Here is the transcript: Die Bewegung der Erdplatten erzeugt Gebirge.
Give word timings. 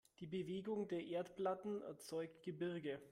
Die 0.19 0.25
Bewegung 0.25 0.87
der 0.87 1.03
Erdplatten 1.05 1.83
erzeugt 1.83 2.41
Gebirge. 2.41 2.99